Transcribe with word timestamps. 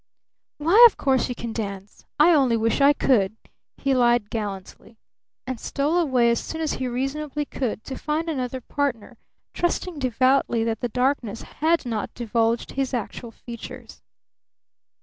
"Why, 0.57 0.83
of 0.89 0.97
course 0.97 1.29
you 1.29 1.35
can 1.35 1.53
dance! 1.53 2.05
I 2.19 2.33
only 2.33 2.57
wish 2.57 2.81
I 2.81 2.91
could!" 2.91 3.37
he 3.77 3.93
lied 3.93 4.31
gallantly. 4.31 4.97
And 5.45 5.59
stole 5.59 5.95
away 5.95 6.31
as 6.31 6.39
soon 6.39 6.59
as 6.59 6.73
he 6.73 6.87
reasonably 6.87 7.45
could 7.45 7.83
to 7.83 7.95
find 7.95 8.27
another 8.27 8.61
partner, 8.61 9.19
trusting 9.53 9.99
devoutly 9.99 10.63
that 10.63 10.79
the 10.79 10.89
darkness 10.89 11.43
had 11.43 11.85
not 11.85 12.15
divulged 12.15 12.71
his 12.71 12.95
actual 12.95 13.29
features. 13.29 14.01